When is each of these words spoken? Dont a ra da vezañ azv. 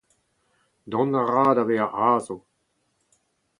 Dont 0.91 1.13
a 1.19 1.23
ra 1.31 1.45
da 1.55 1.63
vezañ 1.69 1.93
azv. 2.13 2.39